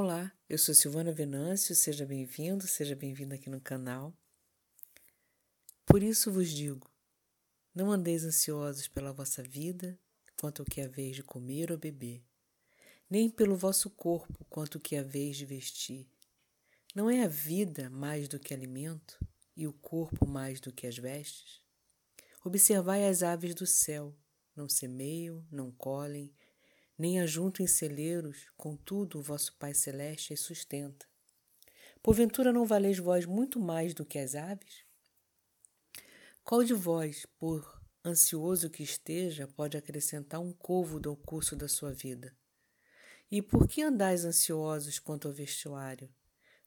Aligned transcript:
Olá, 0.00 0.32
eu 0.48 0.56
sou 0.56 0.76
Silvana 0.76 1.10
Venâncio, 1.10 1.74
seja 1.74 2.06
bem-vindo, 2.06 2.68
seja 2.68 2.94
bem-vinda 2.94 3.34
aqui 3.34 3.50
no 3.50 3.60
canal. 3.60 4.16
Por 5.84 6.04
isso 6.04 6.30
vos 6.30 6.50
digo: 6.50 6.88
não 7.74 7.90
andeis 7.90 8.24
ansiosos 8.24 8.86
pela 8.86 9.12
vossa 9.12 9.42
vida, 9.42 9.98
quanto 10.40 10.62
ao 10.62 10.66
que 10.66 10.86
vez 10.86 11.16
de 11.16 11.24
comer 11.24 11.72
ou 11.72 11.76
beber, 11.76 12.22
nem 13.10 13.28
pelo 13.28 13.56
vosso 13.56 13.90
corpo, 13.90 14.46
quanto 14.48 14.78
ao 14.78 14.80
que 14.80 15.02
vez 15.02 15.36
de 15.36 15.44
vestir. 15.44 16.08
Não 16.94 17.10
é 17.10 17.24
a 17.24 17.28
vida 17.28 17.90
mais 17.90 18.28
do 18.28 18.38
que 18.38 18.54
alimento, 18.54 19.18
e 19.56 19.66
o 19.66 19.72
corpo 19.72 20.28
mais 20.28 20.60
do 20.60 20.72
que 20.72 20.86
as 20.86 20.96
vestes? 20.96 21.60
Observai 22.44 23.04
as 23.08 23.24
aves 23.24 23.52
do 23.52 23.66
céu, 23.66 24.16
não 24.54 24.68
semeiam, 24.68 25.44
não 25.50 25.72
colhem, 25.72 26.32
nem 26.98 27.20
ajuntam 27.20 27.64
em 27.64 27.68
celeiros, 27.68 28.46
contudo 28.56 29.18
o 29.18 29.22
vosso 29.22 29.54
Pai 29.56 29.72
Celeste 29.72 30.32
as 30.32 30.40
sustenta. 30.40 31.06
Porventura 32.02 32.52
não 32.52 32.66
valeis 32.66 32.98
vós 32.98 33.24
muito 33.24 33.60
mais 33.60 33.94
do 33.94 34.04
que 34.04 34.18
as 34.18 34.34
aves? 34.34 34.84
Qual 36.42 36.64
de 36.64 36.74
vós, 36.74 37.24
por 37.38 37.80
ansioso 38.04 38.68
que 38.68 38.82
esteja, 38.82 39.46
pode 39.46 39.76
acrescentar 39.76 40.40
um 40.40 40.52
côvado 40.52 41.08
ao 41.08 41.16
curso 41.16 41.54
da 41.54 41.68
sua 41.68 41.92
vida? 41.92 42.36
E 43.30 43.40
por 43.40 43.68
que 43.68 43.82
andais 43.82 44.24
ansiosos 44.24 44.98
quanto 44.98 45.28
ao 45.28 45.34
vestuário? 45.34 46.12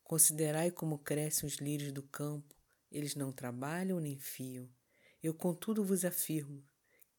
Considerai 0.03 0.71
como 0.71 0.99
crescem 0.99 1.47
os 1.47 1.55
lírios 1.55 1.91
do 1.91 2.03
campo, 2.03 2.55
eles 2.91 3.15
não 3.15 3.31
trabalham 3.31 3.99
nem 3.99 4.19
fiam. 4.19 4.69
Eu, 5.23 5.33
contudo, 5.33 5.83
vos 5.83 6.05
afirmo 6.05 6.63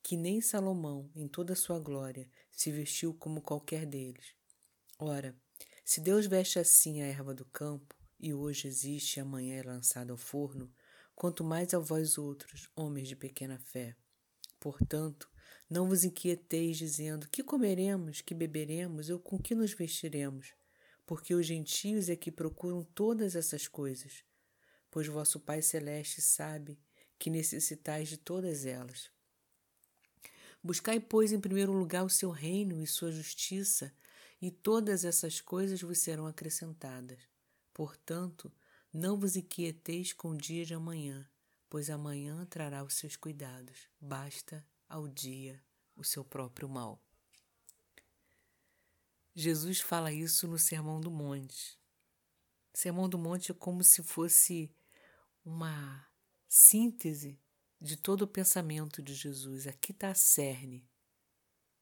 que 0.02 0.16
nem 0.16 0.40
Salomão, 0.40 1.10
em 1.14 1.28
toda 1.28 1.52
a 1.52 1.56
sua 1.56 1.78
glória, 1.78 2.28
se 2.50 2.72
vestiu 2.72 3.14
como 3.14 3.40
qualquer 3.40 3.86
deles. 3.86 4.34
Ora, 4.98 5.36
se 5.84 6.00
Deus 6.00 6.26
veste 6.26 6.58
assim 6.58 7.02
a 7.02 7.06
erva 7.06 7.34
do 7.34 7.44
campo, 7.44 7.94
e 8.18 8.32
hoje 8.32 8.68
existe 8.68 9.16
e 9.16 9.20
amanhã 9.20 9.56
é 9.56 9.62
lançada 9.62 10.12
ao 10.12 10.16
forno, 10.16 10.72
quanto 11.14 11.42
mais 11.42 11.74
a 11.74 11.78
vós 11.78 12.18
outros, 12.18 12.68
homens 12.74 13.08
de 13.08 13.16
pequena 13.16 13.58
fé. 13.58 13.96
Portanto, 14.60 15.28
não 15.68 15.88
vos 15.88 16.04
inquieteis 16.04 16.76
dizendo: 16.76 17.28
que 17.28 17.42
comeremos, 17.42 18.20
que 18.20 18.34
beberemos 18.34 19.10
ou 19.10 19.18
com 19.18 19.38
que 19.38 19.54
nos 19.54 19.72
vestiremos? 19.72 20.54
Porque 21.04 21.34
os 21.34 21.46
gentios 21.46 22.08
é 22.08 22.16
que 22.16 22.30
procuram 22.30 22.84
todas 22.84 23.34
essas 23.34 23.66
coisas, 23.66 24.24
pois 24.90 25.08
vosso 25.08 25.40
Pai 25.40 25.60
Celeste 25.62 26.20
sabe 26.20 26.78
que 27.18 27.28
necessitais 27.28 28.08
de 28.08 28.16
todas 28.16 28.64
elas. 28.64 29.10
Buscai, 30.62 31.00
pois, 31.00 31.32
em 31.32 31.40
primeiro 31.40 31.72
lugar 31.72 32.04
o 32.04 32.10
seu 32.10 32.30
reino 32.30 32.80
e 32.80 32.86
sua 32.86 33.10
justiça, 33.10 33.92
e 34.40 34.50
todas 34.50 35.04
essas 35.04 35.40
coisas 35.40 35.80
vos 35.80 35.98
serão 35.98 36.26
acrescentadas. 36.26 37.18
Portanto, 37.74 38.52
não 38.92 39.18
vos 39.18 39.36
inquieteis 39.36 40.12
com 40.12 40.30
o 40.30 40.36
dia 40.36 40.64
de 40.64 40.74
amanhã, 40.74 41.28
pois 41.68 41.90
amanhã 41.90 42.44
trará 42.46 42.84
os 42.84 42.94
seus 42.94 43.16
cuidados. 43.16 43.88
Basta 44.00 44.64
ao 44.88 45.08
dia 45.08 45.62
o 45.96 46.04
seu 46.04 46.24
próprio 46.24 46.68
mal. 46.68 47.02
Jesus 49.34 49.80
fala 49.80 50.12
isso 50.12 50.46
no 50.46 50.58
Sermão 50.58 51.00
do 51.00 51.10
Monte. 51.10 51.78
Sermão 52.74 53.08
do 53.08 53.18
Monte 53.18 53.50
é 53.50 53.54
como 53.54 53.82
se 53.82 54.02
fosse 54.02 54.70
uma 55.44 56.06
síntese 56.48 57.40
de 57.82 57.96
todo 57.96 58.22
o 58.22 58.28
pensamento 58.28 59.02
de 59.02 59.12
Jesus. 59.12 59.66
Aqui 59.66 59.90
está 59.90 60.10
a 60.10 60.14
cerne 60.14 60.88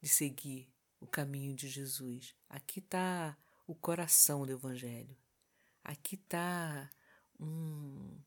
de 0.00 0.08
seguir 0.08 0.72
o 0.98 1.06
caminho 1.06 1.54
de 1.54 1.68
Jesus. 1.68 2.34
Aqui 2.48 2.78
está 2.78 3.36
o 3.66 3.74
coração 3.74 4.46
do 4.46 4.52
Evangelho. 4.52 5.14
Aqui 5.84 6.14
está 6.14 6.90
um, 7.38 8.18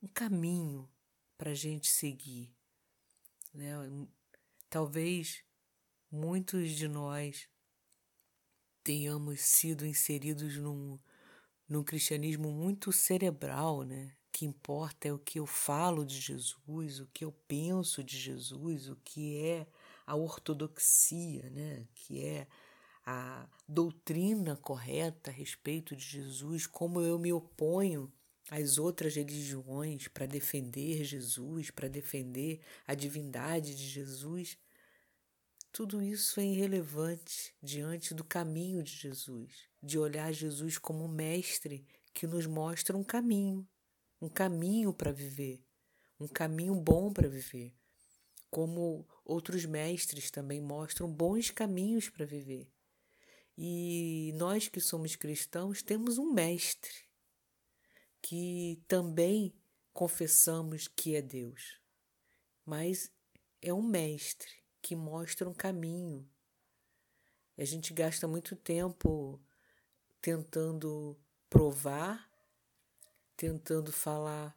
um 0.00 0.06
caminho 0.14 0.88
para 1.36 1.50
a 1.50 1.54
gente 1.54 1.88
seguir. 1.88 2.54
Né? 3.52 3.74
Talvez 4.70 5.42
muitos 6.08 6.70
de 6.70 6.86
nós 6.86 7.48
tenhamos 8.84 9.40
sido 9.40 9.84
inseridos 9.84 10.56
num, 10.58 10.96
num 11.68 11.82
cristianismo 11.82 12.52
muito 12.52 12.92
cerebral, 12.92 13.82
né? 13.82 14.15
Que 14.36 14.44
importa 14.44 15.08
é 15.08 15.12
o 15.14 15.18
que 15.18 15.40
eu 15.40 15.46
falo 15.46 16.04
de 16.04 16.20
Jesus, 16.20 17.00
o 17.00 17.06
que 17.06 17.24
eu 17.24 17.32
penso 17.48 18.04
de 18.04 18.18
Jesus, 18.18 18.86
o 18.86 18.96
que 18.96 19.38
é 19.38 19.66
a 20.06 20.14
ortodoxia, 20.14 21.48
né? 21.48 21.88
que 21.94 22.22
é 22.22 22.46
a 23.06 23.48
doutrina 23.66 24.54
correta 24.54 25.30
a 25.30 25.32
respeito 25.32 25.96
de 25.96 26.04
Jesus, 26.04 26.66
como 26.66 27.00
eu 27.00 27.18
me 27.18 27.32
oponho 27.32 28.12
às 28.50 28.76
outras 28.76 29.16
religiões 29.16 30.06
para 30.06 30.26
defender 30.26 31.02
Jesus, 31.02 31.70
para 31.70 31.88
defender 31.88 32.60
a 32.86 32.94
divindade 32.94 33.74
de 33.74 33.88
Jesus. 33.88 34.58
Tudo 35.72 36.02
isso 36.02 36.40
é 36.40 36.44
irrelevante 36.44 37.54
diante 37.62 38.12
do 38.12 38.22
caminho 38.22 38.82
de 38.82 38.92
Jesus, 38.92 39.66
de 39.82 39.98
olhar 39.98 40.30
Jesus 40.30 40.76
como 40.76 41.08
mestre 41.08 41.86
que 42.12 42.26
nos 42.26 42.44
mostra 42.44 42.94
um 42.98 43.02
caminho, 43.02 43.66
um 44.20 44.28
caminho 44.28 44.92
para 44.92 45.12
viver, 45.12 45.62
um 46.18 46.28
caminho 46.28 46.74
bom 46.74 47.12
para 47.12 47.28
viver. 47.28 47.74
Como 48.50 49.06
outros 49.24 49.64
mestres 49.64 50.30
também 50.30 50.60
mostram 50.60 51.12
bons 51.12 51.50
caminhos 51.50 52.08
para 52.08 52.24
viver. 52.24 52.70
E 53.58 54.32
nós 54.36 54.68
que 54.68 54.80
somos 54.80 55.16
cristãos 55.16 55.82
temos 55.82 56.18
um 56.18 56.32
mestre 56.32 57.06
que 58.20 58.82
também 58.86 59.54
confessamos 59.92 60.88
que 60.88 61.14
é 61.14 61.22
Deus, 61.22 61.80
mas 62.64 63.10
é 63.62 63.72
um 63.72 63.82
mestre 63.82 64.50
que 64.82 64.94
mostra 64.94 65.48
um 65.48 65.54
caminho. 65.54 66.28
A 67.56 67.64
gente 67.64 67.94
gasta 67.94 68.28
muito 68.28 68.54
tempo 68.54 69.40
tentando 70.20 71.18
provar 71.48 72.30
tentando 73.36 73.92
falar 73.92 74.56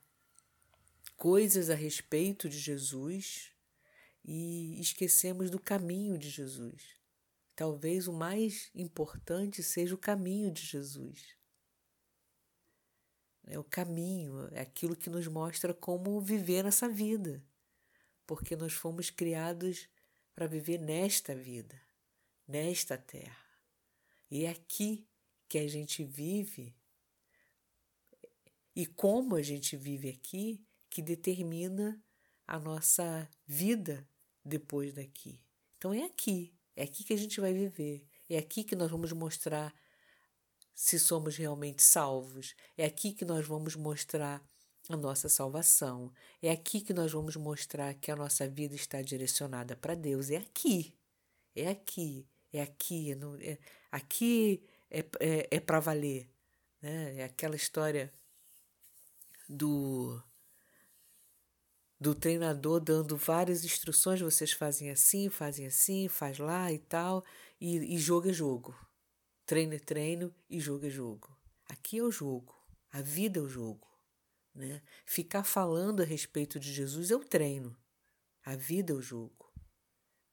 coisas 1.17 1.69
a 1.69 1.75
respeito 1.75 2.47
de 2.47 2.57
Jesus 2.57 3.51
e 4.23 4.79
esquecemos 4.79 5.49
do 5.49 5.59
caminho 5.59 6.17
de 6.17 6.29
Jesus. 6.29 6.95
Talvez 7.55 8.07
o 8.07 8.13
mais 8.13 8.71
importante 8.73 9.61
seja 9.61 9.93
o 9.93 9.97
caminho 9.97 10.49
de 10.49 10.61
Jesus. 10.61 11.35
É 13.45 13.59
o 13.59 13.63
caminho, 13.63 14.47
é 14.53 14.61
aquilo 14.61 14.95
que 14.95 15.09
nos 15.09 15.27
mostra 15.27 15.73
como 15.73 16.21
viver 16.21 16.65
essa 16.65 16.87
vida, 16.87 17.43
porque 18.25 18.55
nós 18.55 18.73
fomos 18.73 19.09
criados 19.09 19.89
para 20.33 20.47
viver 20.47 20.79
nesta 20.79 21.35
vida, 21.35 21.81
nesta 22.47 22.97
terra. 22.97 23.49
E 24.31 24.45
é 24.45 24.51
aqui 24.51 25.05
que 25.49 25.57
a 25.57 25.67
gente 25.67 26.05
vive 26.05 26.78
e 28.79 28.85
como 28.85 29.35
a 29.35 29.41
gente 29.41 29.75
vive 29.75 30.07
aqui 30.07 30.65
que 30.89 31.01
determina 31.01 32.01
a 32.47 32.57
nossa 32.57 33.29
vida 33.45 34.07
depois 34.41 34.93
daqui. 34.93 35.37
Então 35.77 35.93
é 35.93 36.05
aqui, 36.05 36.53
é 36.77 36.83
aqui 36.83 37.03
que 37.03 37.11
a 37.11 37.17
gente 37.17 37.41
vai 37.41 37.51
viver, 37.51 38.07
é 38.29 38.37
aqui 38.37 38.63
que 38.63 38.77
nós 38.77 38.89
vamos 38.89 39.11
mostrar 39.11 39.75
se 40.73 40.97
somos 40.97 41.35
realmente 41.35 41.83
salvos, 41.83 42.55
é 42.77 42.85
aqui 42.85 43.11
que 43.11 43.25
nós 43.25 43.45
vamos 43.45 43.75
mostrar 43.75 44.41
a 44.87 44.95
nossa 44.95 45.27
salvação, 45.27 46.09
é 46.41 46.49
aqui 46.49 46.79
que 46.79 46.93
nós 46.93 47.11
vamos 47.11 47.35
mostrar 47.35 47.93
que 47.95 48.09
a 48.09 48.15
nossa 48.15 48.47
vida 48.47 48.75
está 48.75 49.01
direcionada 49.01 49.75
para 49.75 49.93
Deus, 49.93 50.29
é 50.29 50.37
aqui, 50.37 50.95
é 51.53 51.67
aqui, 51.67 52.25
é 52.53 52.61
aqui, 52.61 53.11
é, 53.11 53.51
é, 53.51 53.57
aqui 53.91 54.63
é, 54.89 54.99
é, 55.19 55.47
é 55.51 55.59
para 55.59 55.81
valer. 55.81 56.29
Né? 56.81 57.17
É 57.17 57.23
aquela 57.25 57.57
história 57.57 58.09
do 59.49 60.23
do 61.99 62.15
treinador 62.15 62.79
dando 62.79 63.17
várias 63.17 63.65
instruções, 63.65 64.21
vocês 64.21 64.53
fazem 64.53 64.89
assim, 64.89 65.29
fazem 65.29 65.67
assim, 65.67 66.07
faz 66.07 66.37
lá 66.37 66.71
e 66.71 66.79
tal, 66.79 67.25
e, 67.59 67.93
e 67.93 67.97
jogo 67.97 68.29
é 68.29 68.33
jogo. 68.33 68.73
Treino 69.45 69.73
é 69.73 69.79
treino 69.79 70.33
e 70.49 70.61
jogo 70.61 70.85
é 70.85 70.89
jogo. 70.89 71.35
Aqui 71.67 71.97
é 71.97 72.03
o 72.03 72.11
jogo, 72.11 72.55
a 72.89 73.01
vida 73.01 73.39
é 73.39 73.43
o 73.43 73.49
jogo. 73.49 73.85
Né? 74.55 74.81
Ficar 75.05 75.43
falando 75.43 76.01
a 76.01 76.05
respeito 76.05 76.57
de 76.57 76.71
Jesus 76.71 77.11
é 77.11 77.15
o 77.15 77.25
treino, 77.25 77.75
a 78.45 78.55
vida 78.55 78.93
é 78.93 78.95
o 78.95 79.01
jogo. 79.01 79.51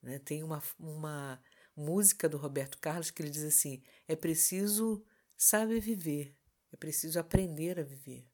Né? 0.00 0.20
Tem 0.20 0.44
uma, 0.44 0.62
uma 0.78 1.42
música 1.74 2.28
do 2.28 2.36
Roberto 2.36 2.78
Carlos 2.78 3.10
que 3.10 3.22
ele 3.22 3.30
diz 3.30 3.42
assim: 3.42 3.82
é 4.06 4.14
preciso 4.14 5.04
saber 5.36 5.80
viver, 5.80 6.36
é 6.72 6.76
preciso 6.76 7.18
aprender 7.18 7.80
a 7.80 7.82
viver. 7.82 8.24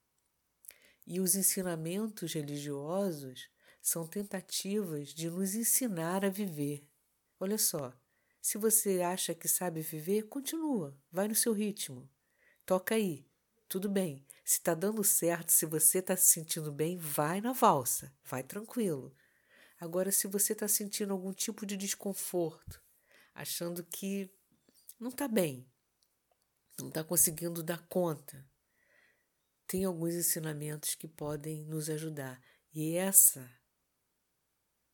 E 1.05 1.19
os 1.19 1.35
ensinamentos 1.35 2.33
religiosos 2.33 3.49
são 3.81 4.07
tentativas 4.07 5.09
de 5.09 5.29
nos 5.29 5.55
ensinar 5.55 6.23
a 6.23 6.29
viver. 6.29 6.87
Olha 7.39 7.57
só, 7.57 7.93
Se 8.45 8.57
você 8.57 9.01
acha 9.01 9.33
que 9.33 9.47
sabe 9.47 9.79
viver, 9.79 10.23
continua, 10.23 10.93
vai 11.09 11.29
no 11.29 11.33
seu 11.33 11.53
ritmo. 11.53 12.09
Toca 12.65 12.93
aí, 12.93 13.25
tudo 13.69 13.87
bem. 13.87 14.25
Se 14.43 14.57
está 14.57 14.73
dando 14.73 15.01
certo, 15.01 15.49
se 15.49 15.65
você 15.65 15.99
está 15.99 16.17
se 16.17 16.27
sentindo 16.27 16.69
bem, 16.69 16.97
vai 16.97 17.39
na 17.39 17.53
valsa, 17.53 18.13
vai 18.25 18.43
tranquilo. 18.43 19.15
Agora, 19.79 20.11
se 20.11 20.27
você 20.27 20.51
está 20.51 20.67
sentindo 20.67 21.13
algum 21.13 21.31
tipo 21.31 21.65
de 21.65 21.77
desconforto, 21.77 22.81
achando 23.33 23.81
que 23.81 24.29
não 24.99 25.07
está 25.07 25.25
bem, 25.25 25.65
não 26.77 26.89
está 26.89 27.01
conseguindo 27.01 27.63
dar 27.63 27.87
conta, 27.87 28.45
tem 29.73 29.85
alguns 29.85 30.13
ensinamentos 30.13 30.93
que 30.93 31.07
podem 31.07 31.65
nos 31.65 31.89
ajudar. 31.89 32.39
E 32.71 32.95
essa, 32.95 33.49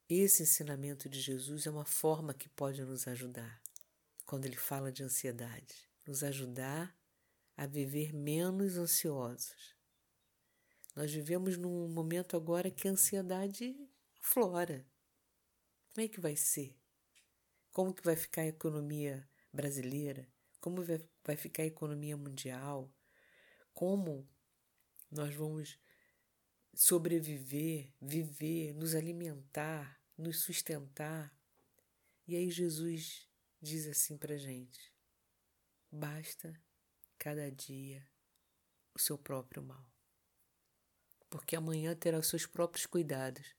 esse 0.08 0.44
ensinamento 0.44 1.10
de 1.10 1.20
Jesus 1.20 1.68
é 1.68 1.70
uma 1.70 1.84
forma 1.84 2.34
que 2.34 2.48
pode 2.48 2.82
nos 2.86 3.06
ajudar. 3.06 3.62
Quando 4.26 4.46
ele 4.46 4.56
fala 4.56 4.90
de 4.90 5.04
ansiedade, 5.04 5.76
nos 6.08 6.24
ajudar 6.24 6.98
a 7.58 7.66
viver 7.66 8.14
menos 8.14 8.78
ansiosos. 8.78 9.76
Nós 10.96 11.12
vivemos 11.12 11.58
num 11.58 11.90
momento 11.90 12.38
agora 12.38 12.72
que 12.72 12.88
a 12.88 12.92
ansiedade 12.92 13.76
aflora. 14.24 14.88
Como 15.94 16.06
é 16.06 16.08
que 16.08 16.22
vai 16.22 16.38
ser? 16.38 16.74
Como 17.74 17.94
que 17.94 18.06
vai 18.06 18.16
ficar 18.16 18.44
a 18.44 18.48
economia 18.48 19.30
brasileira? 19.52 20.26
Como 20.62 20.82
vai 21.26 21.36
ficar 21.36 21.64
a 21.64 21.66
economia 21.66 22.16
mundial? 22.16 22.90
Como 23.74 24.26
nós 25.12 25.34
vamos 25.36 25.78
sobreviver, 26.74 27.94
viver, 28.02 28.74
nos 28.74 28.96
alimentar, 28.96 30.00
nos 30.18 30.42
sustentar? 30.42 31.34
E 32.28 32.36
aí 32.36 32.50
Jesus 32.50 33.28
diz 33.62 33.88
assim 33.88 34.18
para 34.18 34.38
gente: 34.38 34.94
basta 35.92 36.60
cada 37.18 37.52
dia 37.52 38.08
o 38.94 39.00
seu 39.00 39.18
próprio 39.18 39.62
mal. 39.62 39.86
Porque 41.30 41.56
amanhã 41.56 41.96
terá 41.96 42.18
os 42.18 42.28
seus 42.28 42.46
próprios 42.46 42.86
cuidados. 42.86 43.56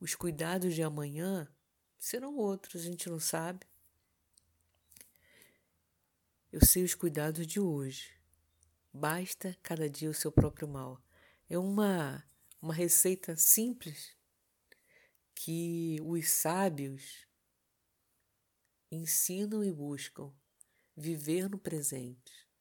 Os 0.00 0.14
cuidados 0.14 0.74
de 0.74 0.82
amanhã 0.82 1.48
serão 1.98 2.36
outros, 2.36 2.82
a 2.82 2.84
gente 2.84 3.08
não 3.08 3.20
sabe. 3.20 3.66
Eu 6.50 6.64
sei 6.64 6.82
os 6.82 6.94
cuidados 6.94 7.46
de 7.46 7.60
hoje. 7.60 8.21
Basta 8.92 9.56
cada 9.62 9.88
dia 9.88 10.10
o 10.10 10.14
seu 10.14 10.30
próprio 10.30 10.68
mal. 10.68 11.02
É 11.48 11.58
uma, 11.58 12.24
uma 12.60 12.74
receita 12.74 13.36
simples 13.36 14.16
que 15.34 15.98
os 16.04 16.28
sábios 16.28 17.26
ensinam 18.90 19.64
e 19.64 19.72
buscam 19.72 20.32
viver 20.94 21.48
no 21.48 21.58
presente 21.58 22.52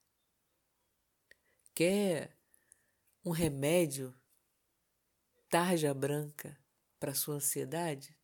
quer 1.82 2.38
um 3.26 3.32
remédio 3.32 4.14
tarja 5.50 5.94
branca 5.96 6.56
para 7.00 7.16
sua 7.16 7.36
ansiedade? 7.36 8.16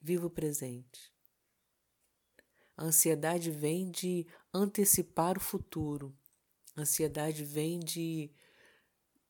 Viva 0.00 0.26
o 0.26 0.30
presente. 0.30 1.10
A 2.76 2.84
ansiedade 2.84 3.50
vem 3.50 3.90
de 3.90 4.26
antecipar 4.52 5.38
o 5.38 5.40
futuro. 5.40 6.14
Ansiedade 6.78 7.44
vem 7.44 7.80
de, 7.80 8.30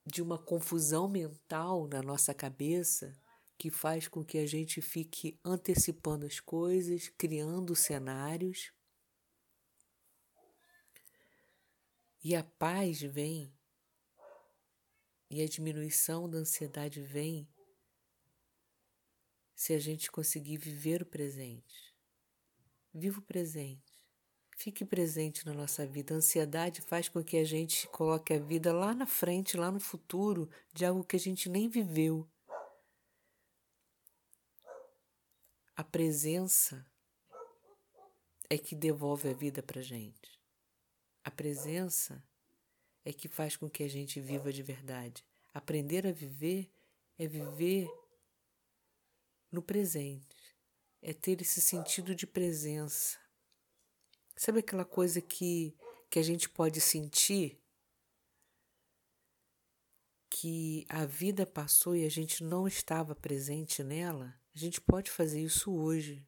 de 0.05 0.21
uma 0.21 0.37
confusão 0.37 1.07
mental 1.07 1.87
na 1.87 2.01
nossa 2.01 2.33
cabeça 2.33 3.13
que 3.57 3.69
faz 3.69 4.07
com 4.07 4.23
que 4.23 4.37
a 4.37 4.45
gente 4.45 4.81
fique 4.81 5.37
antecipando 5.43 6.25
as 6.25 6.39
coisas, 6.39 7.09
criando 7.17 7.75
cenários 7.75 8.71
E 12.21 12.35
a 12.35 12.43
paz 12.43 13.01
vem, 13.01 13.53
e 15.29 15.41
a 15.41 15.47
diminuição 15.47 16.29
da 16.29 16.39
ansiedade 16.39 17.01
vem 17.01 17.47
se 19.55 19.73
a 19.73 19.79
gente 19.79 20.11
conseguir 20.11 20.57
viver 20.57 21.01
o 21.01 21.05
presente. 21.05 21.95
Viva 22.93 23.19
o 23.19 23.23
presente. 23.23 23.88
Fique 24.59 24.83
presente 24.83 25.45
na 25.45 25.53
nossa 25.53 25.85
vida. 25.85 26.13
A 26.13 26.17
ansiedade 26.17 26.81
faz 26.81 27.07
com 27.07 27.23
que 27.23 27.37
a 27.37 27.45
gente 27.45 27.87
coloque 27.87 28.33
a 28.33 28.39
vida 28.39 28.73
lá 28.73 28.93
na 28.93 29.05
frente, 29.05 29.55
lá 29.55 29.71
no 29.71 29.79
futuro, 29.79 30.49
de 30.73 30.85
algo 30.85 31.01
que 31.01 31.15
a 31.15 31.19
gente 31.19 31.47
nem 31.47 31.69
viveu. 31.69 32.27
A 35.77 35.81
presença 35.81 36.85
é 38.49 38.57
que 38.57 38.75
devolve 38.75 39.29
a 39.29 39.33
vida 39.33 39.63
para 39.63 39.81
gente. 39.81 40.37
A 41.23 41.31
presença 41.31 42.21
é 43.05 43.13
que 43.13 43.29
faz 43.29 43.55
com 43.55 43.69
que 43.69 43.83
a 43.83 43.89
gente 43.89 44.19
viva 44.19 44.51
de 44.51 44.61
verdade. 44.61 45.23
Aprender 45.53 46.05
a 46.05 46.11
viver 46.11 46.69
é 47.17 47.25
viver 47.25 47.89
no 49.49 49.61
presente, 49.61 50.53
é 51.01 51.13
ter 51.13 51.41
esse 51.41 51.61
sentido 51.61 52.13
de 52.13 52.27
presença. 52.27 53.28
Sabe 54.39 54.59
aquela 54.59 54.85
coisa 54.85 55.19
que, 55.19 55.75
que 56.09 56.17
a 56.17 56.23
gente 56.23 56.47
pode 56.47 56.79
sentir? 56.79 57.61
Que 60.29 60.85
a 60.87 61.03
vida 61.03 61.45
passou 61.45 61.93
e 61.93 62.05
a 62.05 62.09
gente 62.09 62.41
não 62.41 62.65
estava 62.65 63.13
presente 63.13 63.83
nela? 63.83 64.33
A 64.55 64.57
gente 64.57 64.79
pode 64.79 65.11
fazer 65.11 65.41
isso 65.41 65.73
hoje. 65.73 66.25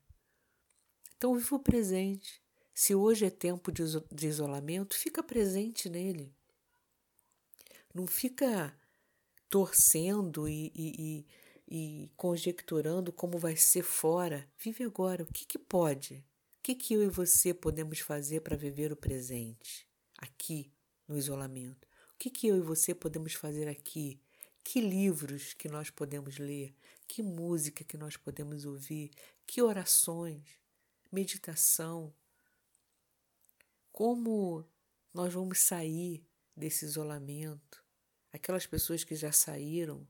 Então, 1.16 1.38
viva 1.38 1.56
o 1.56 1.60
presente. 1.60 2.44
Se 2.74 2.94
hoje 2.94 3.28
é 3.28 3.30
tempo 3.30 3.72
de, 3.72 3.84
de 4.12 4.28
isolamento, 4.28 4.94
fica 4.94 5.24
presente 5.24 5.88
nele. 5.88 6.36
Não 7.94 8.06
fica 8.06 8.78
torcendo 9.50 10.50
e, 10.50 10.70
e, 10.76 10.96
e, 11.00 12.06
e, 12.06 12.12
conjecturando 12.18 13.14
como 13.14 13.38
vai 13.38 13.56
ser 13.56 13.84
fora. 13.84 14.46
Vive 14.58 14.84
agora. 14.84 15.24
O 15.24 15.32
que, 15.32 15.46
que 15.46 15.58
pode? 15.58 16.22
O 16.62 16.64
que, 16.64 16.76
que 16.76 16.94
eu 16.94 17.02
e 17.02 17.08
você 17.08 17.56
podemos 17.56 18.02
fazer 18.02 18.42
para 18.42 18.56
viver 18.56 18.92
o 18.92 18.96
presente, 18.96 19.90
aqui 20.20 20.72
no 21.08 21.18
isolamento? 21.18 21.88
O 22.14 22.18
que, 22.20 22.30
que 22.30 22.46
eu 22.46 22.56
e 22.56 22.62
você 22.62 22.94
podemos 22.94 23.34
fazer 23.34 23.68
aqui? 23.68 24.22
Que 24.64 24.80
livros 24.80 25.56
que 25.56 25.68
nós 25.68 25.90
podemos 25.90 26.38
ler? 26.38 26.76
Que 27.08 27.24
música 27.24 27.84
que 27.84 27.98
nós 27.98 28.16
podemos 28.16 28.64
ouvir? 28.64 29.10
Que 29.48 29.60
orações? 29.60 30.62
Meditação? 31.12 32.14
Como 33.92 34.64
nós 35.12 35.34
vamos 35.34 35.58
sair 35.58 36.24
desse 36.56 36.86
isolamento? 36.86 37.84
Aquelas 38.32 38.68
pessoas 38.68 39.04
que 39.04 39.16
já 39.16 39.32
saíram, 39.32 40.08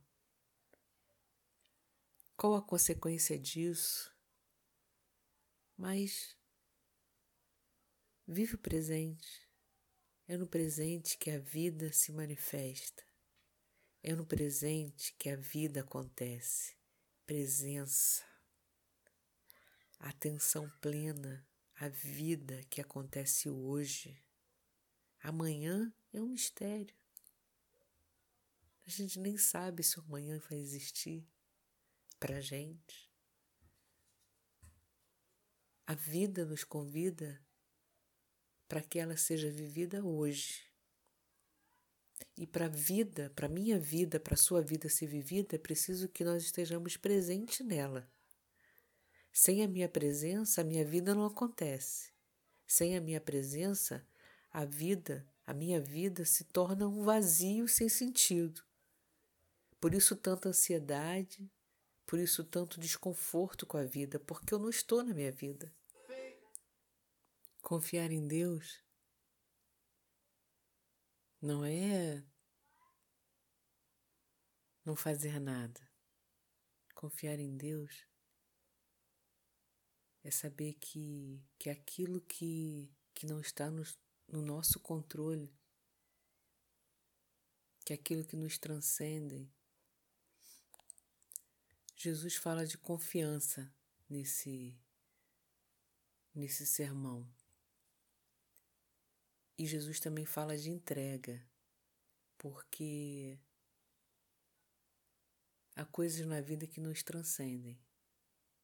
qual 2.36 2.56
a 2.56 2.62
consequência 2.62 3.40
disso? 3.40 4.14
Mas 5.78 6.41
vive 8.32 8.56
o 8.56 8.58
presente. 8.58 9.50
É 10.28 10.38
no 10.38 10.48
presente 10.48 11.18
que 11.18 11.30
a 11.30 11.40
vida 11.40 11.92
se 11.92 12.12
manifesta. 12.14 13.04
É 14.02 14.16
no 14.16 14.26
presente 14.26 15.14
que 15.20 15.30
a 15.30 15.36
vida 15.36 15.82
acontece. 15.82 16.78
Presença, 17.26 18.24
atenção 20.00 20.70
plena 20.82 21.46
a 21.76 21.90
vida 21.90 22.64
que 22.70 22.80
acontece 22.80 23.50
hoje. 23.50 24.18
Amanhã 25.22 25.94
é 26.14 26.22
um 26.22 26.30
mistério. 26.30 26.96
A 28.88 28.90
gente 28.90 29.20
nem 29.20 29.38
sabe 29.38 29.84
se 29.84 30.00
o 30.00 30.04
amanhã 30.04 30.40
vai 30.50 30.58
existir 30.58 31.28
para 32.20 32.42
gente. 32.42 33.12
A 35.86 35.94
vida 35.94 36.46
nos 36.46 36.64
convida 36.64 37.40
para 38.72 38.82
que 38.82 39.00
ela 39.00 39.18
seja 39.18 39.51
vivida 39.51 40.01
hoje. 40.01 40.62
E 42.38 42.48
para 42.48 42.68
a 42.68 42.70
vida, 42.70 43.30
para 43.36 43.48
a 43.48 43.50
minha 43.50 43.78
vida, 43.78 44.18
para 44.18 44.36
a 44.36 44.38
sua 44.38 44.62
vida 44.62 44.88
ser 44.88 45.08
vivida, 45.08 45.58
é 45.58 45.60
preciso 45.60 46.08
que 46.08 46.24
nós 46.24 46.42
estejamos 46.46 46.96
presentes 46.96 47.60
nela. 47.66 48.10
Sem 49.34 49.62
a 49.62 49.68
minha 49.68 49.90
presença, 49.90 50.62
a 50.62 50.63
minha 50.63 50.86
vida 50.86 51.13
não 51.13 51.25
acontece. 51.25 52.13
Sem 52.66 52.96
a 52.96 53.01
minha 53.01 53.20
presença, 53.20 54.08
a 54.50 54.63
vida, 54.63 55.28
a 55.46 55.54
minha 55.54 55.82
vida 55.82 56.24
se 56.24 56.46
torna 56.46 56.88
um 56.88 57.04
vazio 57.04 57.68
sem 57.68 57.90
sentido. 57.90 58.63
Por 59.82 59.94
isso 59.94 60.16
tanta 60.16 60.48
ansiedade, 60.48 61.51
por 62.06 62.18
isso 62.18 62.42
tanto 62.42 62.80
desconforto 62.80 63.66
com 63.66 63.75
a 63.75 63.84
vida, 63.84 64.18
porque 64.18 64.54
eu 64.54 64.60
não 64.60 64.70
estou 64.70 65.04
na 65.04 65.13
minha 65.13 65.32
vida. 65.34 65.74
Confiar 67.62 68.12
em 68.12 68.27
Deus 68.27 68.84
não 71.41 71.63
é 71.63 72.24
não 74.84 74.96
fazer 74.96 75.39
nada. 75.39 75.80
Confiar 76.94 77.39
em 77.39 77.56
Deus 77.56 78.06
é 80.24 80.32
saber 80.32 80.74
que, 80.74 81.44
que 81.58 81.70
aquilo 81.70 82.22
que, 82.22 82.91
que 83.13 83.25
não 83.25 83.39
está 83.39 83.70
no, 83.72 83.84
no 84.27 84.41
nosso 84.41 84.80
controle, 84.80 85.53
que 87.86 87.94
aquilo 87.94 88.25
que 88.25 88.36
nos 88.36 88.58
transcende. 88.58 89.50
Jesus 91.96 92.36
fala 92.36 92.65
de 92.65 92.77
confiança 92.77 93.74
nesse 94.10 94.77
nesse 96.34 96.65
sermão. 96.65 97.27
E 99.62 99.65
Jesus 99.68 100.00
também 100.00 100.25
fala 100.25 100.58
de 100.58 100.72
entrega, 100.72 101.39
porque 102.36 103.39
há 105.75 105.86
coisas 105.86 106.25
na 106.25 106.41
vida 106.41 106.65
que 106.65 106.80
nos 106.80 107.03
transcendem. 107.03 107.80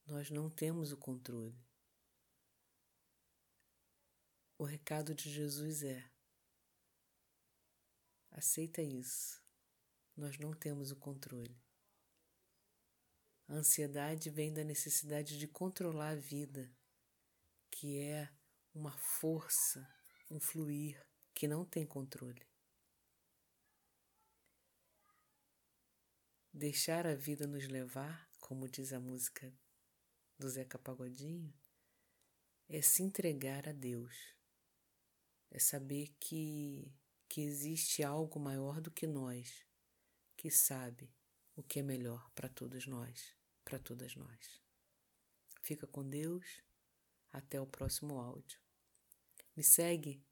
Nós 0.07 0.31
não 0.31 0.49
temos 0.49 0.91
o 0.91 0.97
controle. 0.97 1.63
O 4.57 4.63
recado 4.63 5.13
de 5.13 5.29
Jesus 5.29 5.83
é: 5.83 6.03
aceita 8.31 8.81
isso. 8.81 9.39
Nós 10.15 10.39
não 10.39 10.51
temos 10.51 10.89
o 10.89 10.95
controle. 10.95 11.61
A 13.47 13.53
ansiedade 13.53 14.31
vem 14.31 14.51
da 14.51 14.63
necessidade 14.63 15.37
de 15.37 15.47
controlar 15.47 16.13
a 16.13 16.15
vida, 16.15 16.75
que 17.69 17.99
é 17.99 18.33
uma 18.73 18.97
força, 18.97 19.87
um 20.29 20.39
fluir 20.39 21.01
que 21.33 21.47
não 21.47 21.63
tem 21.63 21.85
controle. 21.85 22.45
Deixar 26.53 27.05
a 27.05 27.15
vida 27.15 27.45
nos 27.45 27.67
levar, 27.67 28.29
como 28.39 28.67
diz 28.67 28.91
a 28.91 28.99
música 28.99 29.53
do 30.37 30.49
Zeca 30.49 30.77
Pagodinho 30.77 31.53
é 32.69 32.81
se 32.81 33.01
entregar 33.01 33.67
a 33.67 33.71
Deus, 33.71 34.35
é 35.49 35.59
saber 35.59 36.13
que, 36.19 36.93
que 37.29 37.41
existe 37.41 38.03
algo 38.03 38.39
maior 38.39 38.81
do 38.81 38.91
que 38.91 39.07
nós, 39.07 39.65
que 40.35 40.51
sabe 40.51 41.13
o 41.55 41.63
que 41.63 41.79
é 41.79 41.83
melhor 41.83 42.29
para 42.31 42.49
todos 42.49 42.85
nós, 42.85 43.33
para 43.63 43.79
todas 43.79 44.15
nós. 44.15 44.61
Fica 45.61 45.87
com 45.87 46.07
Deus, 46.07 46.61
até 47.31 47.59
o 47.59 47.67
próximo 47.67 48.19
áudio. 48.19 48.66
Me 49.57 49.63
segue 49.63 50.23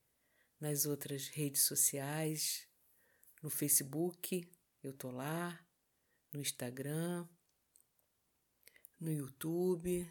nas 0.60 0.86
outras 0.86 1.30
redes 1.30 1.64
sociais, 1.64 2.70
no 3.42 3.50
Facebook, 3.50 4.48
eu 4.84 4.94
tô 4.94 5.10
lá, 5.10 5.68
no 6.32 6.40
Instagram, 6.40 7.28
no 9.00 9.12
YouTube, 9.12 10.08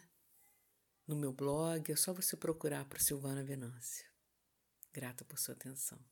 no 1.06 1.14
meu 1.14 1.32
blog. 1.32 1.92
É 1.92 1.94
só 1.94 2.12
você 2.12 2.36
procurar 2.36 2.86
por 2.86 3.00
Silvana 3.00 3.44
Venância. 3.44 4.04
Grata 4.92 5.24
por 5.24 5.38
sua 5.38 5.54
atenção. 5.54 6.04